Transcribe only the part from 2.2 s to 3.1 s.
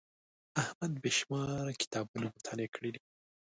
مطالعه کړي دي.